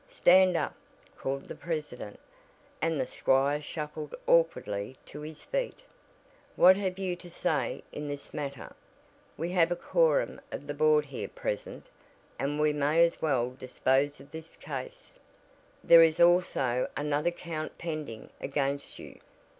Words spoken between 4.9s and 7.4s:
to his feet. "What have you to